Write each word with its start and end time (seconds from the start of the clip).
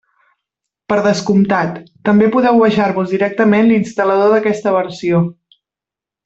Per 0.91 0.95
descomptat, 1.07 1.77
també 2.09 2.29
podeu 2.37 2.57
baixar-vos 2.63 3.13
directament 3.17 3.69
l'instal·lador 3.73 4.35
d'aquesta 4.35 4.75
versió. 4.81 5.23